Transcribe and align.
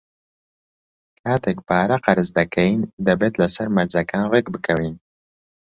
کاتێک 1.21 1.57
پارە 1.67 1.97
قەرز 2.05 2.27
دەکەین، 2.39 2.79
دەبێت 3.07 3.33
لەسەر 3.41 3.67
مەرجەکان 3.75 4.23
ڕێکبکەوین. 4.31 4.95